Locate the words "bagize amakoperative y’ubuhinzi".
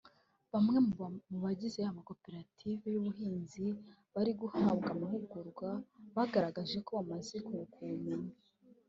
1.43-3.65